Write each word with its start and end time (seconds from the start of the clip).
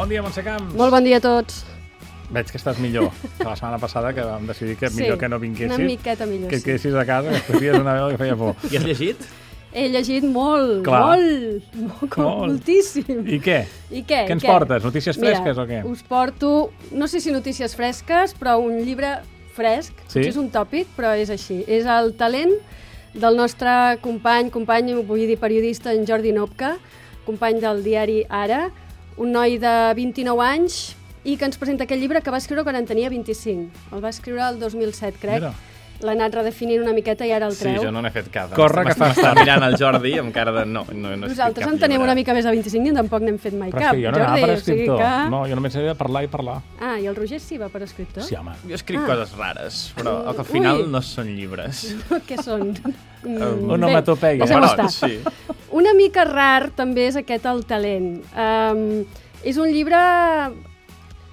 Bon 0.00 0.08
dia, 0.08 0.22
Montse 0.24 0.40
Camps. 0.40 0.72
Molt 0.80 0.94
bon 0.94 1.04
dia 1.04 1.18
a 1.18 1.20
tots. 1.20 1.58
Veig 2.32 2.48
que 2.48 2.56
estàs 2.56 2.78
millor 2.80 3.10
que 3.36 3.44
la 3.44 3.52
setmana 3.58 3.76
passada, 3.82 4.14
que 4.16 4.24
vam 4.24 4.46
decidir 4.48 4.78
que 4.80 4.88
Sí, 4.88 5.02
millor 5.02 5.18
que 5.20 5.28
no 5.28 5.38
vinguessis. 5.38 5.76
una 5.76 5.84
miqueta 5.84 6.24
millor, 6.24 6.48
Que 6.48 6.56
sí. 6.56 6.64
quedessis 6.64 6.94
a 6.94 7.04
casa, 7.04 7.28
que 7.28 7.36
estos 7.36 7.60
dies 7.60 7.76
una 7.76 7.92
veu 7.98 8.08
que 8.08 8.16
feia 8.16 8.34
por. 8.34 8.54
I 8.72 8.78
has 8.78 8.84
llegit? 8.86 9.20
He 9.74 9.90
llegit 9.92 10.24
molt, 10.24 10.82
Clar. 10.86 11.02
molt, 11.18 11.74
molt, 11.74 12.16
Molt. 12.16 12.48
moltíssim. 12.48 13.28
I 13.28 13.40
què? 13.44 13.58
I 13.90 14.00
què? 14.02 14.24
Què 14.26 14.32
ens 14.38 14.42
I 14.44 14.46
portes? 14.46 14.82
Notícies 14.88 15.18
fresques 15.20 15.58
Mira, 15.58 15.62
o 15.62 15.66
què? 15.68 15.84
us 15.92 16.02
porto, 16.02 16.72
no 16.92 17.06
sé 17.06 17.20
si 17.20 17.30
notícies 17.30 17.76
fresques, 17.76 18.34
però 18.40 18.56
un 18.58 18.80
llibre 18.80 19.18
fresc. 19.52 19.92
Sí? 20.08 20.20
És 20.20 20.36
un 20.40 20.48
tòpic, 20.50 20.88
però 20.96 21.12
és 21.14 21.28
així. 21.28 21.62
És 21.68 21.84
el 21.84 22.14
talent 22.16 22.56
del 23.12 23.36
nostre 23.36 23.98
company, 24.00 24.48
company, 24.48 24.94
vull 25.04 25.26
dir 25.28 25.36
periodista, 25.36 25.92
en 25.92 26.06
Jordi 26.06 26.32
Nopka, 26.32 26.78
company 27.26 27.60
del 27.60 27.84
diari 27.84 28.24
Ara, 28.30 28.70
un 29.20 29.32
noi 29.36 29.58
de 29.60 29.74
29 29.98 30.42
anys 30.48 30.80
i 31.28 31.34
que 31.36 31.44
ens 31.44 31.58
presenta 31.60 31.84
aquest 31.84 32.00
llibre 32.00 32.22
que 32.24 32.32
va 32.32 32.38
escriure 32.40 32.64
quan 32.64 32.76
en 32.80 32.86
tenia 32.88 33.10
25. 33.12 33.92
El 33.94 34.00
va 34.04 34.08
escriure 34.08 34.46
el 34.48 34.58
2007, 34.58 35.18
crec. 35.20 35.42
Mira. 35.42 35.52
L'ha 36.00 36.14
anat 36.16 36.32
redefinint 36.32 36.80
una 36.80 36.94
miqueta 36.96 37.26
i 37.28 37.32
ara 37.36 37.44
el 37.44 37.52
Sí, 37.52 37.66
treu. 37.66 37.82
jo 37.84 37.90
no 37.92 38.00
n'he 38.00 38.08
fet 38.10 38.30
cas. 38.32 38.48
Corre, 38.56 38.86
que 38.86 38.94
fas 38.96 39.18
M'està 39.18 39.34
mirant 39.36 39.60
el 39.66 39.74
Jordi 39.76 40.14
amb 40.16 40.32
cara 40.32 40.50
de 40.54 40.62
no. 40.64 40.86
no, 40.94 41.10
no 41.12 41.26
Nosaltres 41.28 41.66
cap 41.66 41.74
en 41.74 41.78
tenim 41.82 41.98
llibre. 41.98 42.06
una 42.06 42.14
mica 42.16 42.32
més 42.32 42.46
de 42.48 42.54
25 42.54 42.88
i 42.88 42.94
tampoc 42.96 43.20
n'hem 43.20 43.36
fet 43.36 43.52
mai 43.52 43.68
Però 43.68 43.82
cap. 43.82 43.92
és 43.92 44.00
que 44.00 44.06
jo 44.06 44.10
no 44.10 44.16
anava 44.16 44.30
Jordi, 44.30 44.46
per 44.46 44.54
o 44.54 44.62
sigui 44.64 44.78
escriptor. 44.80 45.02
que... 45.02 45.28
No, 45.34 45.42
jo 45.50 45.58
només 45.60 45.76
he 45.76 45.82
de 45.90 45.94
parlar 46.00 46.22
i 46.24 46.30
parlar. 46.32 46.56
Ah, 46.80 46.94
i 46.98 47.04
el 47.04 47.14
Roger 47.20 47.38
sí 47.44 47.58
va 47.60 47.68
per 47.68 47.82
escriptor? 47.84 48.22
Sí, 48.24 48.34
home. 48.40 48.56
Jo 48.66 48.74
escric 48.80 48.98
Ah. 49.02 49.06
coses 49.12 49.36
rares, 49.36 49.82
però 49.94 50.16
que 50.32 50.38
al 50.40 50.48
final 50.48 50.80
Ui. 50.80 50.88
no 50.88 51.02
són 51.02 51.36
llibres. 51.36 51.84
Què 52.30 52.40
són? 52.42 52.70
Mm, 53.22 53.36
Una 53.36 53.44
bé, 53.44 53.72
onomatopeia. 53.74 54.44
estar. 54.48 54.88
sí. 54.90 55.20
Una 55.70 55.92
mica 55.94 56.24
rar 56.26 56.72
també 56.74 57.06
és 57.06 57.16
aquest 57.20 57.46
El 57.46 57.62
talent. 57.68 58.18
Um, 58.34 59.06
és 59.46 59.60
un 59.60 59.70
llibre... 59.70 60.00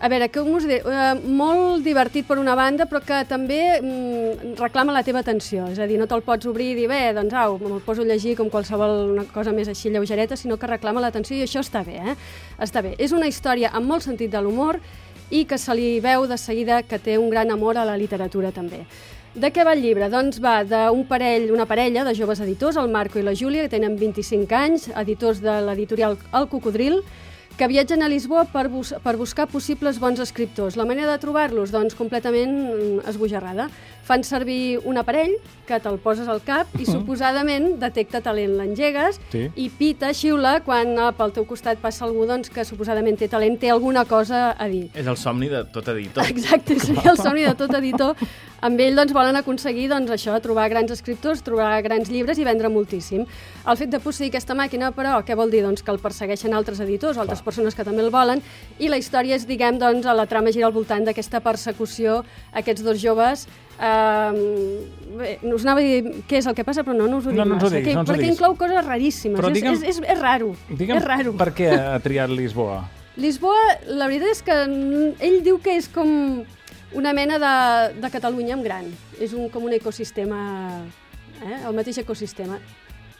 A 0.00 0.08
veure, 0.08 0.30
com 0.32 0.46
us 0.56 0.64
diré? 0.64 0.78
Uh, 0.80 1.18
molt 1.36 1.82
divertit 1.84 2.24
per 2.24 2.38
una 2.40 2.54
banda, 2.56 2.86
però 2.88 3.02
que 3.04 3.18
també 3.28 3.58
mm, 3.82 4.54
reclama 4.56 4.94
la 4.96 5.02
teva 5.04 5.20
atenció. 5.20 5.66
És 5.68 5.76
a 5.82 5.84
dir, 5.90 5.98
no 6.00 6.06
te'l 6.08 6.24
pots 6.24 6.48
obrir 6.48 6.70
i 6.72 6.78
dir, 6.78 6.86
bé, 6.88 7.02
doncs 7.12 7.36
au, 7.36 7.58
me'l 7.60 7.82
poso 7.84 8.06
a 8.06 8.08
llegir 8.08 8.32
com 8.38 8.48
qualsevol 8.48 9.10
una 9.10 9.26
cosa 9.28 9.52
més 9.52 9.68
així 9.68 9.92
lleugereta, 9.92 10.38
sinó 10.40 10.56
que 10.56 10.70
reclama 10.70 11.04
l'atenció 11.04 11.36
i 11.36 11.44
això 11.44 11.60
està 11.60 11.84
bé, 11.84 11.98
eh? 12.00 12.16
Està 12.64 12.80
bé. 12.86 12.94
És 12.96 13.12
una 13.12 13.28
història 13.28 13.74
amb 13.76 13.92
molt 13.92 14.06
sentit 14.08 14.32
de 14.32 14.40
l'humor 14.40 14.80
i 15.28 15.44
que 15.44 15.58
se 15.60 15.76
li 15.76 15.98
veu 16.00 16.24
de 16.30 16.40
seguida 16.40 16.80
que 16.82 16.98
té 16.98 17.18
un 17.20 17.28
gran 17.28 17.52
amor 17.52 17.76
a 17.76 17.84
la 17.84 18.00
literatura 18.00 18.56
també. 18.56 18.86
De 19.30 19.46
què 19.54 19.62
va 19.62 19.76
el 19.76 19.82
llibre? 19.84 20.08
Doncs 20.10 20.40
va 20.42 20.64
d'un 20.66 21.04
parell, 21.06 21.52
una 21.54 21.62
parella 21.70 22.02
de 22.02 22.16
joves 22.18 22.40
editors, 22.42 22.74
el 22.80 22.88
Marco 22.90 23.20
i 23.20 23.22
la 23.22 23.34
Júlia, 23.38 23.62
que 23.62 23.76
tenen 23.76 23.94
25 23.94 24.56
anys, 24.58 24.88
editors 24.98 25.38
de 25.44 25.54
l'editorial 25.68 26.16
El 26.34 26.48
Cocodril, 26.50 26.98
que 27.60 27.68
viatgen 27.68 28.00
a 28.00 28.08
Lisboa 28.08 28.46
per, 28.48 28.70
bus 28.72 28.94
per 29.04 29.18
buscar 29.20 29.44
possibles 29.44 29.98
bons 30.00 30.16
escriptors. 30.24 30.78
La 30.80 30.86
manera 30.88 31.12
de 31.12 31.20
trobar-los, 31.20 31.68
doncs, 31.74 31.92
completament 31.98 32.54
mm, 32.56 33.08
esbojarrada. 33.12 33.66
Fan 34.08 34.24
servir 34.24 34.80
un 34.88 34.96
aparell 34.96 35.34
que 35.68 35.76
te'l 35.78 36.00
poses 36.00 36.26
al 36.32 36.40
cap 36.42 36.72
i 36.80 36.86
suposadament 36.88 37.74
detecta 37.82 38.22
talent. 38.24 38.56
L'engegues 38.56 39.20
Sí. 39.30 39.44
i 39.60 39.68
pita, 39.68 40.14
xiula, 40.16 40.62
quan 40.64 40.96
ah, 40.98 41.10
pel 41.12 41.34
teu 41.36 41.44
costat 41.44 41.78
passa 41.84 42.06
algú 42.08 42.24
doncs, 42.26 42.48
que 42.48 42.64
suposadament 42.64 43.20
té 43.20 43.28
talent, 43.28 43.60
té 43.60 43.68
alguna 43.70 44.06
cosa 44.08 44.54
a 44.56 44.66
dir. 44.66 44.86
És 44.96 45.06
el 45.06 45.20
somni 45.20 45.52
de 45.52 45.60
tot 45.68 45.92
editor. 45.92 46.24
Exacte, 46.32 46.80
seria 46.80 47.12
el 47.12 47.20
somni 47.20 47.44
de 47.44 47.52
tot 47.60 47.76
editor. 47.76 48.16
Amb 48.64 48.80
ell 48.80 48.96
doncs, 48.96 49.12
volen 49.16 49.36
aconseguir 49.38 49.86
doncs, 49.88 50.10
això, 50.12 50.34
trobar 50.44 50.66
grans 50.72 50.90
escriptors, 50.92 51.40
trobar 51.44 51.78
grans 51.84 52.10
llibres 52.12 52.40
i 52.40 52.44
vendre 52.44 52.68
moltíssim. 52.72 53.22
El 53.68 53.78
fet 53.80 53.92
de 53.92 54.00
posseir 54.00 54.28
aquesta 54.32 54.56
màquina, 54.56 54.90
però, 54.96 55.14
què 55.24 55.36
vol 55.36 55.52
dir? 55.52 55.62
Doncs 55.64 55.84
que 55.84 55.92
el 55.94 56.00
persegueixen 56.02 56.52
altres 56.56 56.80
editors, 56.84 57.16
altres 57.20 57.40
persones 57.50 57.74
que 57.76 57.84
també 57.86 58.00
el 58.06 58.10
volen, 58.14 58.40
i 58.78 58.88
la 58.88 58.96
història 59.02 59.36
és, 59.36 59.44
diguem, 59.46 59.76
doncs, 59.82 60.06
a 60.06 60.14
la 60.16 60.26
trama 60.30 60.54
gira 60.54 60.70
al 60.70 60.76
voltant 60.76 61.04
d'aquesta 61.04 61.42
persecució 61.44 62.22
a 62.52 62.62
aquests 62.64 62.86
dos 62.86 63.02
joves 63.02 63.48
Uh, 63.80 64.84
bé, 65.16 65.38
us 65.54 65.62
anava 65.64 65.80
a 65.80 65.84
dir 65.86 66.20
què 66.28 66.36
és 66.36 66.44
el 66.50 66.52
que 66.52 66.66
passa, 66.68 66.82
però 66.84 66.92
no, 66.92 67.06
no 67.08 67.16
us 67.16 67.24
ho 67.24 67.30
dic 67.32 67.38
No, 67.38 67.46
no 67.48 67.54
ens 67.56 67.62
ho 67.64 67.70
diguis, 67.72 67.86
que, 67.86 67.94
no 67.96 68.02
ens 68.02 68.10
ho 68.10 68.12
perquè 68.12 68.20
diguis. 68.26 68.34
inclou 68.36 68.56
coses 68.60 68.84
raríssimes. 68.84 69.40
Però 69.40 69.48
és, 69.48 69.54
digue'm- 69.56 69.78
és, 69.78 69.84
és, 69.94 70.00
és 70.04 70.18
raro. 70.20 70.50
Digue'm 70.68 70.98
és 71.00 71.06
raro. 71.06 71.32
per 71.40 71.46
què 71.56 71.70
ha 71.78 71.94
triat 72.04 72.28
Lisboa? 72.28 72.82
Lisboa, 73.16 73.62
la 73.88 74.10
veritat 74.10 74.34
és 74.34 74.42
que 74.44 74.58
ell 75.30 75.38
diu 75.46 75.56
que 75.64 75.78
és 75.80 75.88
com 75.88 76.12
una 77.00 77.14
mena 77.16 77.40
de, 77.40 77.54
de 78.04 78.10
Catalunya 78.12 78.58
en 78.58 78.66
gran. 78.68 78.92
És 79.16 79.32
un, 79.32 79.48
com 79.48 79.64
un 79.64 79.72
ecosistema, 79.78 80.42
eh? 81.40 81.62
el 81.64 81.72
mateix 81.80 82.02
ecosistema. 82.04 82.60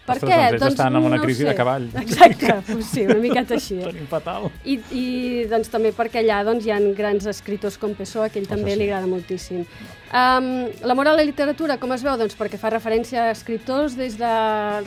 Per 0.06 0.16
Ostres, 0.16 0.30
què? 0.32 0.36
doncs 0.54 0.64
ells 0.64 0.72
estan 0.72 0.96
en 0.96 1.06
una 1.06 1.18
no 1.20 1.22
crisi 1.22 1.44
de 1.44 1.52
sé. 1.52 1.56
cavall. 1.58 1.86
Exacte, 2.00 2.54
pues 2.70 2.88
sí, 2.88 3.04
una 3.04 3.18
miqueta 3.22 3.54
així. 3.58 3.76
Tenim 3.84 4.08
fatal. 4.10 4.48
I, 4.64 4.78
I 4.96 5.04
doncs, 5.50 5.70
també 5.70 5.92
perquè 5.96 6.22
allà 6.22 6.40
doncs, 6.48 6.66
hi 6.66 6.72
ha 6.74 6.80
grans 6.96 7.28
escriptors 7.30 7.76
com 7.78 7.94
Pessoa, 7.98 8.30
que 8.32 8.40
ell 8.40 8.48
també 8.50 8.72
sí. 8.72 8.80
li 8.80 8.88
agrada 8.88 9.10
moltíssim. 9.10 9.62
Um, 10.10 10.50
L'amor 10.88 11.12
a 11.12 11.16
la 11.20 11.26
literatura, 11.26 11.76
com 11.78 11.92
es 11.94 12.02
veu? 12.06 12.16
Doncs 12.18 12.34
perquè 12.38 12.58
fa 12.58 12.72
referència 12.72 13.28
a 13.28 13.34
escriptors 13.36 13.94
des 13.98 14.16
de 14.18 14.34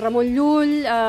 Ramon 0.02 0.34
Llull, 0.34 0.79
a, 0.90 1.02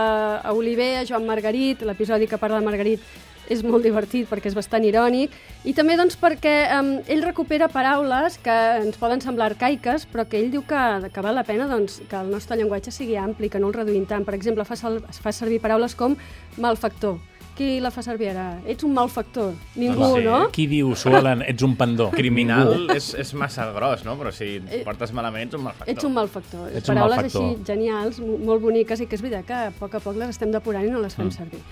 a 0.44 0.54
Oliver, 0.54 0.98
a 1.00 1.06
Joan 1.08 1.26
Margarit, 1.26 1.82
l'episodi 1.88 2.28
que 2.30 2.38
parla 2.38 2.60
de 2.60 2.68
Margarit 2.68 3.14
és 3.50 3.62
molt 3.66 3.84
divertit 3.84 4.28
perquè 4.30 4.50
és 4.50 4.56
bastant 4.56 4.84
irònic, 4.86 5.34
i 5.64 5.74
també 5.76 5.96
doncs, 6.00 6.16
perquè 6.20 6.54
um, 6.78 6.94
ell 7.10 7.24
recupera 7.26 7.68
paraules 7.68 8.38
que 8.44 8.56
ens 8.80 8.96
poden 9.00 9.20
semblar 9.24 9.50
arcaiques, 9.52 10.06
però 10.10 10.24
que 10.28 10.40
ell 10.40 10.50
diu 10.54 10.64
que, 10.68 11.10
que 11.12 11.24
val 11.24 11.36
la 11.36 11.44
pena 11.44 11.68
doncs, 11.70 12.00
que 12.08 12.16
el 12.16 12.32
nostre 12.32 12.56
llenguatge 12.60 12.94
sigui 12.94 13.16
ampli, 13.20 13.50
que 13.52 13.60
no 13.60 13.68
el 13.68 13.76
reduïm 13.76 14.08
tant. 14.08 14.24
Per 14.24 14.34
exemple, 14.36 14.64
fa, 14.64 14.76
sal, 14.76 15.02
fa 15.10 15.32
servir 15.32 15.60
paraules 15.60 15.94
com 15.98 16.16
malfactor. 16.58 17.18
Qui 17.54 17.78
la 17.78 17.92
fa 17.94 18.02
servir 18.02 18.32
ara? 18.32 18.56
Ets 18.66 18.82
un 18.82 18.90
malfactor. 18.96 19.52
Ningú, 19.78 20.08
sí. 20.16 20.24
no? 20.26 20.38
Qui 20.50 20.64
diu, 20.66 20.88
Suelen, 20.98 21.44
ets 21.46 21.62
un 21.62 21.76
pendó? 21.78 22.08
Criminal 22.10 22.88
és, 22.90 23.12
és 23.14 23.30
massa 23.38 23.68
gros, 23.76 24.02
no? 24.02 24.16
Però 24.18 24.32
si 24.34 24.56
et 24.58 24.82
portes 24.82 25.12
malament 25.14 25.46
ets 25.46 25.54
un 25.54 25.62
malfactor. 25.68 25.92
Eh, 25.92 25.94
Ets 25.94 26.08
un 26.08 26.16
malfactor. 26.16 26.64
Ets 26.72 26.88
un 26.88 26.96
Paraules 26.96 27.20
malfactor. 27.20 27.44
així 27.52 27.68
genials, 27.68 28.18
mo- 28.18 28.40
molt 28.50 28.64
boniques, 28.64 28.98
i 28.98 29.06
que 29.06 29.14
és 29.14 29.22
veritat 29.22 29.46
que 29.46 29.60
a 29.68 29.70
poc 29.78 29.94
a 29.94 30.02
poc 30.02 30.18
les 30.18 30.34
estem 30.34 30.50
depurant 30.50 30.88
i 30.88 30.90
no 30.90 31.04
les 31.04 31.14
fem 31.14 31.28
mm. 31.30 31.36
servir. 31.38 31.62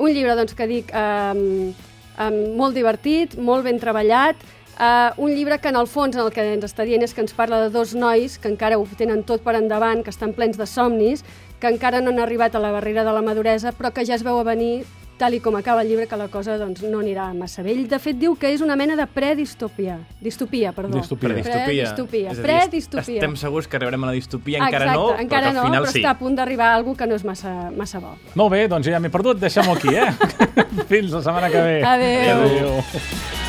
Un 0.00 0.14
llibre, 0.16 0.34
doncs, 0.38 0.56
que 0.56 0.66
dic, 0.70 0.94
um, 0.96 1.44
um, 2.16 2.40
molt 2.56 2.78
divertit, 2.78 3.36
molt 3.36 3.68
ben 3.68 3.78
treballat, 3.82 4.40
Uh, 4.80 5.12
un 5.20 5.34
llibre 5.36 5.58
que 5.60 5.68
en 5.68 5.76
el 5.76 5.84
fons 5.84 6.14
en 6.16 6.22
el 6.22 6.30
que 6.32 6.40
ens 6.54 6.62
està 6.64 6.86
dient 6.88 7.02
és 7.04 7.12
que 7.12 7.20
ens 7.20 7.34
parla 7.36 7.58
de 7.60 7.66
dos 7.68 7.90
nois 7.92 8.38
que 8.40 8.48
encara 8.48 8.78
ho 8.80 8.86
tenen 8.96 9.20
tot 9.28 9.42
per 9.44 9.52
endavant, 9.58 10.00
que 10.00 10.08
estan 10.08 10.32
plens 10.32 10.56
de 10.56 10.64
somnis, 10.64 11.20
que 11.60 11.68
encara 11.68 12.00
no 12.00 12.08
han 12.08 12.22
arribat 12.24 12.56
a 12.56 12.62
la 12.64 12.70
barrera 12.72 13.04
de 13.04 13.12
la 13.12 13.20
maduresa, 13.20 13.74
però 13.76 13.90
que 13.92 14.06
ja 14.08 14.16
es 14.16 14.24
veu 14.24 14.40
a 14.40 14.46
venir 14.48 14.86
tal 15.20 15.36
i 15.36 15.40
com 15.44 15.56
acaba 15.58 15.84
el 15.84 15.90
llibre, 15.90 16.06
que 16.08 16.16
la 16.16 16.28
cosa 16.32 16.56
doncs, 16.60 16.82
no 16.88 17.02
anirà 17.02 17.28
massa 17.36 17.64
bé. 17.66 17.74
Ell, 17.74 17.84
de 17.90 17.98
fet, 18.02 18.16
diu 18.20 18.36
que 18.40 18.50
és 18.54 18.64
una 18.64 18.76
mena 18.80 18.96
de 18.98 19.06
predistopia. 19.06 19.98
Distopia, 20.20 20.72
perdó. 20.76 20.96
Distopia. 20.96 21.34
Predistopia. 21.34 21.66
Predistopia. 21.66 22.34
Dir, 22.34 22.44
Predistopia. 22.46 23.18
Estem 23.20 23.36
segurs 23.40 23.68
que 23.68 23.78
arribarem 23.78 24.08
a 24.08 24.12
la 24.12 24.16
distopia, 24.16 24.62
encara 24.64 24.88
Exacte, 24.88 25.02
no, 25.02 25.18
encara 25.26 25.50
però 25.50 25.50
que 25.50 25.58
no, 25.58 25.60
al 25.60 25.70
final 25.70 25.84
però 25.84 25.92
sí. 25.92 26.00
està 26.02 26.14
a 26.14 26.20
punt 26.22 26.40
d'arribar 26.40 26.70
a 26.70 26.78
algú 26.80 26.96
que 26.96 27.10
no 27.10 27.18
és 27.20 27.26
massa, 27.28 27.52
massa 27.76 28.00
bo. 28.00 28.14
Molt 28.40 28.56
bé, 28.56 28.64
doncs 28.72 28.88
ja 28.88 29.02
m'he 29.02 29.12
perdut, 29.12 29.42
deixem-ho 29.42 29.76
aquí, 29.76 29.92
eh? 29.92 30.08
Fins 30.90 31.12
la 31.12 31.22
setmana 31.26 31.52
que 31.52 31.68
ve. 31.68 31.76
Adéu. 31.84 32.48
Adéu. 32.48 33.39